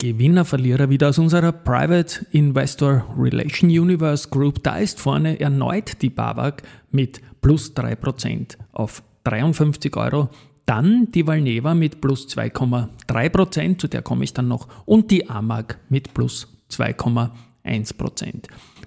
Gewinner, 0.01 0.45
Verlierer 0.45 0.89
wieder 0.89 1.09
aus 1.09 1.19
unserer 1.19 1.51
Private 1.51 2.25
Investor 2.31 3.05
Relation 3.17 3.69
Universe 3.69 4.29
Group. 4.29 4.63
Da 4.63 4.77
ist 4.77 4.97
vorne 4.97 5.37
erneut 5.41 6.01
die 6.01 6.09
BAWAG 6.09 6.63
mit 6.89 7.19
plus 7.41 7.75
3% 7.75 8.55
auf 8.71 9.03
53 9.25 9.97
Euro. 9.97 10.29
Dann 10.65 11.11
die 11.11 11.27
Valneva 11.27 11.75
mit 11.75 11.99
plus 11.99 12.29
2,3%, 12.29 13.77
zu 13.77 13.89
der 13.89 14.01
komme 14.01 14.23
ich 14.23 14.31
dann 14.31 14.47
noch. 14.47 14.69
Und 14.85 15.11
die 15.11 15.29
AMAG 15.29 15.77
mit 15.89 16.13
plus 16.13 16.47
2,1%. 16.71 18.45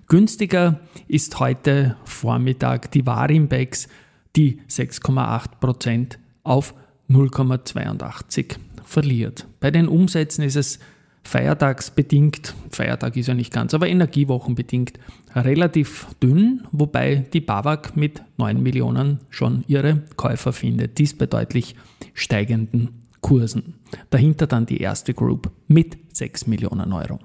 Günstiger 0.08 0.80
ist 1.08 1.38
heute 1.38 1.96
Vormittag 2.04 2.90
die 2.92 3.04
Warimbex, 3.04 3.86
die 4.34 4.62
6,8% 4.66 6.16
auf 6.42 6.72
0,82 7.10 8.56
verliert. 8.82 9.46
Bei 9.60 9.70
den 9.70 9.88
Umsätzen 9.88 10.42
ist 10.42 10.56
es 10.56 10.78
feiertagsbedingt, 11.24 12.54
Feiertag 12.70 13.16
ist 13.16 13.28
ja 13.28 13.34
nicht 13.34 13.52
ganz, 13.52 13.74
aber 13.74 13.88
energiewochenbedingt 13.88 14.98
relativ 15.34 16.08
dünn, 16.22 16.62
wobei 16.72 17.26
die 17.32 17.40
BAWAG 17.40 17.96
mit 17.96 18.22
9 18.38 18.62
Millionen 18.62 19.20
schon 19.30 19.64
ihre 19.66 20.02
Käufer 20.16 20.52
findet. 20.52 20.98
Dies 20.98 21.16
bei 21.16 21.26
deutlich 21.26 21.74
steigenden 22.14 23.02
Kursen. 23.20 23.74
Dahinter 24.10 24.46
dann 24.46 24.66
die 24.66 24.78
erste 24.78 25.14
Group 25.14 25.50
mit 25.68 25.96
6 26.12 26.48
Millionen 26.48 26.92
Euro. 26.92 27.18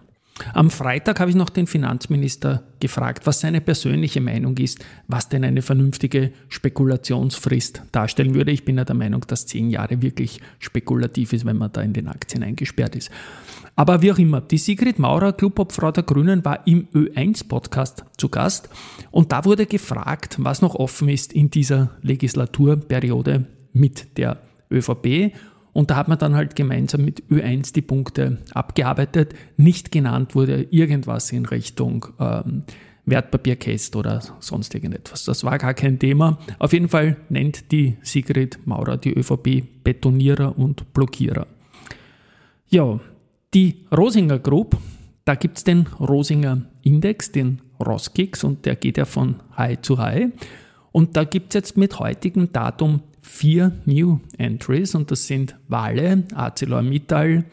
Am 0.54 0.70
Freitag 0.70 1.20
habe 1.20 1.30
ich 1.30 1.36
noch 1.36 1.50
den 1.50 1.68
Finanzminister 1.68 2.64
gefragt, 2.80 3.26
was 3.26 3.40
seine 3.40 3.62
persönliche 3.62 4.22
Meinung 4.22 4.58
ist, 4.58 4.84
was 5.08 5.30
denn 5.30 5.44
eine 5.44 5.62
vernünftige 5.62 6.32
Spekulationsfrist 6.50 7.82
darstellen 7.92 8.36
würde. 8.36 8.52
Ich 8.52 8.66
bin 8.66 8.78
ja 8.78 8.86
der 8.86 8.96
Meinung, 8.96 9.22
dass 9.28 9.48
zehn 9.48 9.70
Jahre 9.70 10.02
wirklich 10.02 10.42
spekulativ 10.60 11.34
ist, 11.34 11.46
wenn 11.46 11.58
man 11.58 11.72
da 11.72 11.82
in 11.82 11.94
den 11.94 12.08
Aktien 12.08 12.44
eingesperrt 12.44 12.96
ist. 12.96 13.10
Aber 13.76 14.02
wie 14.02 14.12
auch 14.12 14.18
immer, 14.18 14.42
die 14.42 14.58
Sigrid 14.58 15.00
Maurer, 15.00 15.34
Clubobfrau 15.34 15.92
der 15.92 16.04
Grünen, 16.04 16.44
war 16.46 16.66
im 16.66 16.88
Ö1-Podcast 16.94 18.06
zu 18.18 18.30
Gast 18.30 18.70
und 19.12 19.32
da 19.32 19.46
wurde 19.46 19.66
gefragt, 19.66 20.38
was 20.40 20.62
noch 20.62 20.76
offen 20.76 21.10
ist 21.10 21.34
in 21.34 21.50
dieser 21.50 21.92
Legislaturperiode 22.02 23.46
mit 23.74 24.18
der 24.18 24.42
ÖVP 24.72 25.34
und 25.78 25.92
da 25.92 25.96
hat 25.96 26.08
man 26.08 26.18
dann 26.18 26.34
halt 26.34 26.56
gemeinsam 26.56 27.06
mit 27.06 27.22
Ö1 27.30 27.72
die 27.72 27.84
Punkte 27.84 28.40
abgearbeitet. 28.52 29.36
Nicht 29.58 29.92
genannt 29.92 30.34
wurde 30.34 30.66
irgendwas 30.72 31.32
in 31.32 31.46
Richtung 31.46 32.08
ähm, 32.20 32.64
Wertpapierkäst 33.06 33.96
oder 33.96 34.24
sonst 34.40 34.74
irgendetwas. 34.74 35.26
Das 35.26 35.44
war 35.44 35.60
gar 35.60 35.76
kein 35.76 36.00
Thema. 36.00 36.40
Auf 36.58 36.74
jeden 36.74 36.90
Fall 36.90 37.18
nennt 37.30 37.72
die 37.72 37.96
Sigrid 38.02 38.58
Maurer 38.66 38.98
die 38.98 39.14
ÖVP 39.14 39.84
Betonierer 39.84 40.58
und 40.58 40.92
Blockierer. 40.96 41.46
Ja, 42.70 43.00
die 43.54 43.86
Rosinger 43.96 44.40
Group, 44.40 44.78
da 45.26 45.36
gibt 45.36 45.60
es 45.60 45.64
den 45.64 45.86
Rosinger 46.00 46.64
Index, 46.82 47.32
den 47.32 47.62
Roskix, 47.80 48.44
und 48.44 48.66
der 48.66 48.78
geht 48.78 48.98
ja 48.98 49.06
von 49.06 49.36
High 49.56 49.80
zu 49.82 50.00
High. 50.00 50.32
Und 50.92 51.16
da 51.16 51.24
gibt 51.24 51.50
es 51.50 51.54
jetzt 51.54 51.78
mit 51.78 52.00
heutigem 52.00 52.52
Datum 52.52 53.02
vier 53.28 53.72
New 53.86 54.20
Entries 54.38 54.96
und 54.96 55.12
das 55.12 55.28
sind 55.28 55.56
Vale, 55.68 56.24
ArcelorMittal, 56.34 57.44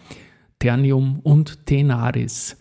Ternium 0.59 1.21
und 1.21 1.67
Tenaris. 1.67 2.57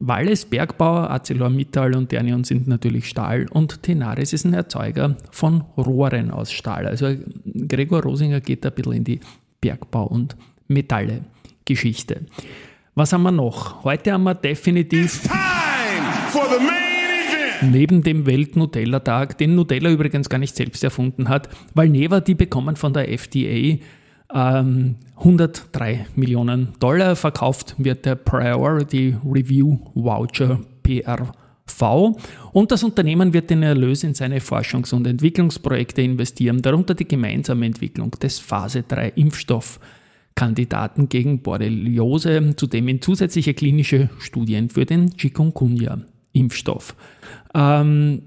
Vale 0.00 0.30
ist 0.30 0.50
Bergbauer, 0.50 1.10
ArcelorMittal 1.10 1.96
und 1.96 2.08
Ternium 2.08 2.44
sind 2.44 2.68
natürlich 2.68 3.08
Stahl 3.08 3.46
und 3.50 3.82
Tenaris 3.82 4.32
ist 4.32 4.44
ein 4.44 4.54
Erzeuger 4.54 5.16
von 5.30 5.62
Rohren 5.76 6.30
aus 6.30 6.52
Stahl. 6.52 6.86
Also 6.86 7.16
Gregor 7.66 8.02
Rosinger 8.02 8.40
geht 8.40 8.64
da 8.64 8.68
ein 8.68 8.74
bisschen 8.74 8.92
in 8.92 9.04
die 9.04 9.20
Bergbau- 9.60 10.08
und 10.08 10.36
Metalle-Geschichte. 10.68 12.26
Was 12.94 13.12
haben 13.12 13.22
wir 13.22 13.32
noch? 13.32 13.82
Heute 13.84 14.12
haben 14.12 14.24
wir 14.24 14.34
definitiv 14.34 15.22
time 15.22 16.30
for 16.30 16.44
the 16.48 16.56
event. 16.56 16.87
Neben 17.62 18.02
dem 18.02 18.26
Welt-Nutella-Tag, 18.26 19.38
den 19.38 19.54
Nutella 19.54 19.90
übrigens 19.90 20.28
gar 20.28 20.38
nicht 20.38 20.56
selbst 20.56 20.84
erfunden 20.84 21.28
hat, 21.28 21.48
Valneva, 21.74 22.20
die 22.20 22.34
bekommen 22.34 22.76
von 22.76 22.92
der 22.92 23.10
FDA 23.10 23.78
ähm, 24.34 24.96
103 25.16 26.06
Millionen 26.16 26.68
Dollar. 26.80 27.16
Verkauft 27.16 27.74
wird 27.78 28.04
der 28.04 28.14
Priority 28.14 29.16
Review 29.24 29.78
Voucher 29.94 30.60
PRV 30.82 32.16
und 32.52 32.70
das 32.70 32.82
Unternehmen 32.82 33.32
wird 33.32 33.50
den 33.50 33.62
Erlös 33.62 34.02
in 34.04 34.14
seine 34.14 34.40
Forschungs- 34.40 34.94
und 34.94 35.06
Entwicklungsprojekte 35.06 36.02
investieren, 36.02 36.62
darunter 36.62 36.94
die 36.94 37.08
gemeinsame 37.08 37.66
Entwicklung 37.66 38.10
des 38.12 38.38
Phase 38.38 38.84
3 38.86 39.10
Impfstoffkandidaten 39.10 41.08
gegen 41.08 41.42
Borreliose, 41.42 42.54
zudem 42.56 42.88
in 42.88 43.02
zusätzliche 43.02 43.54
klinische 43.54 44.10
Studien 44.18 44.70
für 44.70 44.86
den 44.86 45.10
Chikungunya-Impfstoff. 46.38 46.94
Ähm, 47.54 48.22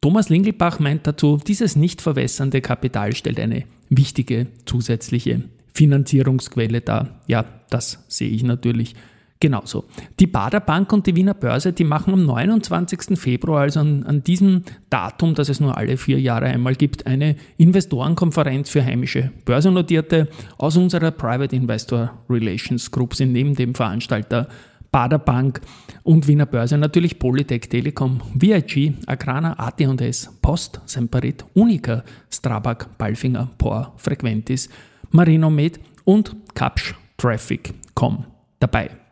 Thomas 0.00 0.28
Lingelbach 0.28 0.78
meint 0.78 1.06
dazu, 1.06 1.38
dieses 1.44 1.76
nicht 1.76 2.00
verwässernde 2.00 2.60
Kapital 2.60 3.14
stellt 3.14 3.40
eine 3.40 3.64
wichtige 3.88 4.46
zusätzliche 4.64 5.42
Finanzierungsquelle 5.74 6.80
dar. 6.80 7.20
Ja, 7.26 7.44
das 7.70 8.04
sehe 8.08 8.28
ich 8.30 8.42
natürlich 8.42 8.94
genauso. 9.40 9.84
Die 10.20 10.26
Bader 10.26 10.60
Bank 10.60 10.92
und 10.92 11.06
die 11.06 11.16
Wiener 11.16 11.34
Börse, 11.34 11.72
die 11.72 11.84
machen 11.84 12.14
am 12.14 12.24
29. 12.24 13.18
Februar, 13.18 13.62
also 13.62 13.80
an, 13.80 14.04
an 14.04 14.22
diesem 14.22 14.62
Datum, 14.88 15.34
das 15.34 15.48
es 15.48 15.60
nur 15.60 15.76
alle 15.76 15.96
vier 15.96 16.20
Jahre 16.20 16.46
einmal 16.46 16.74
gibt, 16.74 17.06
eine 17.06 17.36
Investorenkonferenz 17.58 18.70
für 18.70 18.84
heimische 18.84 19.32
Börsennotierte. 19.44 20.28
Aus 20.56 20.76
unserer 20.76 21.10
Private 21.10 21.54
Investor 21.54 22.16
Relations 22.30 22.90
Group 22.90 23.14
sind 23.14 23.32
neben 23.32 23.54
dem 23.54 23.74
Veranstalter 23.74 24.48
Bader 24.96 25.18
Bank 25.18 25.60
und 26.04 26.26
Wiener 26.26 26.46
Börse 26.46 26.78
natürlich 26.78 27.18
Polytech 27.18 27.68
Telekom, 27.68 28.22
VIG, 28.32 28.94
Agrana, 29.04 29.52
AT&S, 29.58 30.30
Post, 30.40 30.80
Semperit, 30.86 31.44
Unica, 31.52 32.02
Strabag, 32.30 32.96
Balfinger, 32.96 33.50
POR, 33.58 33.92
Frequentis, 33.98 34.70
Marinomed 35.10 35.78
und 36.06 36.34
Capsch 36.54 36.94
Traffic.com 37.18 38.24
dabei. 38.58 39.05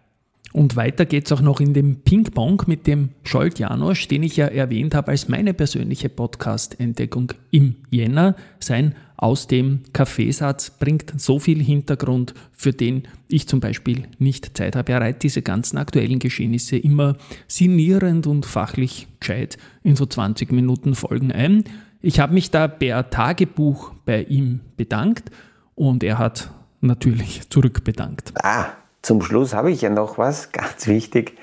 Und 0.54 0.76
weiter 0.76 1.04
geht 1.04 1.26
es 1.26 1.32
auch 1.32 1.41
noch 1.41 1.59
in 1.59 1.75
dem 1.75 1.97
Ping-Pong 1.97 2.62
mit 2.69 2.87
dem 2.87 3.09
Scholt 3.25 3.58
Janosch, 3.58 4.06
den 4.06 4.23
ich 4.23 4.37
ja 4.37 4.46
erwähnt 4.46 4.94
habe 4.94 5.11
als 5.11 5.28
meine 5.28 5.52
persönliche 5.52 6.08
Podcast-Entdeckung 6.08 7.32
im 7.50 7.75
Jänner. 7.90 8.37
Sein 8.61 8.94
aus 9.17 9.49
dem 9.49 9.81
Kaffeesatz 9.93 10.70
bringt 10.70 11.20
so 11.20 11.40
viel 11.40 11.61
Hintergrund, 11.61 12.34
für 12.52 12.73
den 12.73 13.02
ich 13.26 13.49
zum 13.49 13.58
Beispiel 13.58 14.05
nicht 14.20 14.56
Zeit 14.56 14.76
habe. 14.76 14.93
Er 14.93 15.00
reiht 15.00 15.25
diese 15.25 15.43
ganzen 15.43 15.76
aktuellen 15.76 16.20
Geschehnisse 16.20 16.76
immer 16.76 17.17
sinnierend 17.49 18.28
und 18.28 18.46
fachlich 18.46 19.08
gescheit 19.19 19.58
in 19.82 19.96
so 19.96 20.06
20 20.06 20.52
Minuten 20.52 20.94
Folgen 20.94 21.32
ein. 21.32 21.64
Ich 22.00 22.20
habe 22.20 22.32
mich 22.32 22.52
da 22.52 22.69
per 22.69 23.11
Tagebuch 23.11 23.93
bei 24.05 24.23
ihm 24.23 24.61
bedankt 24.76 25.32
und 25.75 26.05
er 26.05 26.19
hat 26.19 26.52
natürlich 26.81 27.50
zurückbedankt. 27.50 28.34
Ah, 28.40 28.69
zum 29.04 29.22
Schluss 29.22 29.54
habe 29.54 29.70
ich 29.70 29.82
ja 29.82 29.90
noch 29.90 30.18
was, 30.18 30.50
ganz 30.52 30.86
wichtig. 30.86 31.38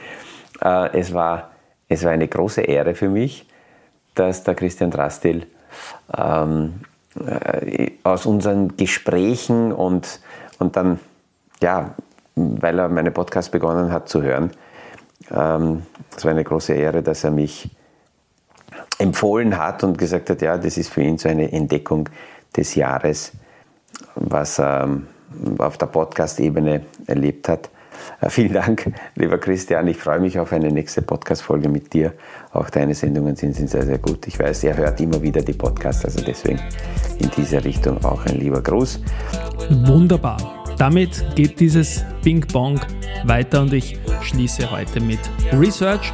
Äh, 0.61 0.99
Es 0.99 1.13
war, 1.13 1.51
es 1.87 2.03
war 2.03 2.11
eine 2.11 2.27
große 2.27 2.61
Ehre 2.61 2.95
für 2.95 3.09
mich, 3.09 3.47
dass 4.15 4.43
der 4.43 4.55
Christian 4.55 4.91
Drastil 4.91 5.47
ähm, 6.17 6.81
äh, 7.25 7.91
aus 8.03 8.25
unseren 8.25 8.75
Gesprächen 8.75 9.71
und, 9.71 10.19
und 10.59 10.75
dann, 10.75 10.99
ja, 11.61 11.93
weil 12.35 12.79
er 12.79 12.89
meine 12.89 13.11
Podcast 13.11 13.51
begonnen 13.51 13.91
hat 13.91 14.09
zu 14.09 14.21
hören, 14.21 14.51
Ähm, 15.29 15.83
es 16.17 16.25
war 16.25 16.31
eine 16.31 16.43
große 16.43 16.73
Ehre, 16.73 17.03
dass 17.03 17.23
er 17.23 17.31
mich 17.31 17.69
empfohlen 18.97 19.57
hat 19.57 19.83
und 19.83 19.97
gesagt 19.97 20.29
hat, 20.29 20.41
ja, 20.41 20.57
das 20.57 20.77
ist 20.77 20.89
für 20.91 21.03
ihn 21.03 21.17
so 21.17 21.29
eine 21.29 21.51
Entdeckung 21.51 22.09
des 22.57 22.75
Jahres, 22.75 23.31
was 24.15 24.59
er 24.59 24.83
ähm, 24.83 25.07
auf 25.57 25.77
der 25.77 25.87
Podcast-Ebene 25.87 26.81
erlebt 27.07 27.49
hat. 27.49 27.69
Äh, 28.19 28.29
vielen 28.29 28.53
Dank, 28.53 28.91
lieber 29.15 29.37
Christian. 29.37 29.87
Ich 29.87 29.97
freue 29.97 30.19
mich 30.19 30.39
auf 30.39 30.51
eine 30.53 30.69
nächste 30.69 31.01
Podcast-Folge 31.01 31.69
mit 31.69 31.93
dir. 31.93 32.13
Auch 32.53 32.69
deine 32.69 32.93
Sendungen 32.93 33.35
sind, 33.35 33.55
sind 33.55 33.69
sehr, 33.69 33.85
sehr 33.85 33.97
gut. 33.97 34.27
Ich 34.27 34.39
weiß, 34.39 34.63
er 34.63 34.77
hört 34.77 34.99
immer 35.01 35.21
wieder 35.21 35.41
die 35.41 35.53
Podcasts, 35.53 36.05
also 36.05 36.21
deswegen 36.21 36.59
in 37.19 37.29
diese 37.35 37.63
Richtung 37.63 38.03
auch 38.03 38.25
ein 38.25 38.37
lieber 38.37 38.61
Gruß. 38.61 39.01
Wunderbar. 39.85 40.37
Damit 40.77 41.23
geht 41.35 41.59
dieses 41.59 42.03
Ping-Pong 42.23 42.79
weiter 43.25 43.61
und 43.61 43.73
ich 43.73 43.99
schließe 44.21 44.71
heute 44.71 44.99
mit 44.99 45.19
Research 45.53 46.11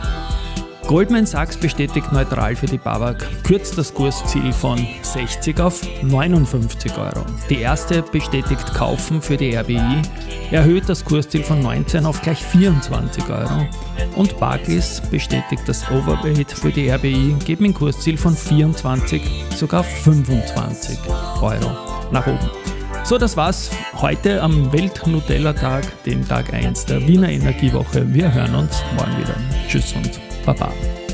Goldman 0.88 1.26
Sachs 1.26 1.58
bestätigt 1.58 2.14
neutral 2.14 2.56
für 2.56 2.66
die 2.66 2.78
BAWAG, 2.78 3.18
kürzt 3.44 3.78
das 3.78 3.94
Kursziel 3.94 4.54
von 4.54 4.80
60 5.02 5.60
auf 5.60 5.82
59 6.02 6.98
Euro. 6.98 7.26
Die 7.50 7.60
erste 7.60 8.02
bestätigt 8.02 8.74
Kaufen 8.74 9.22
für 9.22 9.36
die 9.36 9.54
RBI, 9.54 10.02
erhöht 10.50 10.88
das 10.88 11.04
Kursziel 11.04 11.44
von 11.44 11.62
19 11.62 12.06
auf 12.06 12.22
gleich 12.22 12.42
24 12.42 13.30
Euro. 13.30 13.68
Und 14.16 14.40
Barclays 14.40 15.02
bestätigt 15.12 15.64
das 15.66 15.84
Overweight 15.92 16.54
für 16.54 16.72
die 16.72 16.90
RBI, 16.90 17.36
geben 17.46 17.66
ein 17.66 17.74
Kursziel 17.74 18.18
von 18.18 18.34
24 18.34 19.22
sogar 19.58 19.82
auf 19.82 20.04
25 20.04 21.00
Euro 21.42 21.70
nach 22.12 22.26
oben. 22.28 22.50
So, 23.04 23.18
das 23.18 23.36
war's 23.36 23.72
heute 23.96 24.42
am 24.42 24.72
Welt-Nutella-Tag, 24.72 26.04
dem 26.06 26.26
Tag 26.26 26.54
1 26.54 26.86
der 26.86 27.06
Wiener 27.06 27.30
Energiewoche. 27.30 28.06
Wir 28.14 28.34
hören 28.34 28.56
uns 28.56 28.82
morgen 28.96 29.18
wieder. 29.18 29.36
Tschüss 29.68 29.94
und 29.94 30.27
Pa, 30.48 30.54
pa. 30.56 31.07